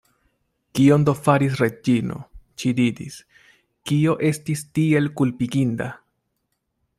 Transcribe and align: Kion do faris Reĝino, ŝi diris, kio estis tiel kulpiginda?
Kion 0.77 1.03
do 1.09 1.13
faris 1.25 1.59
Reĝino, 1.63 2.17
ŝi 2.63 2.73
diris, 2.79 3.17
kio 3.91 4.17
estis 4.31 4.65
tiel 4.79 5.11
kulpiginda? 5.21 5.93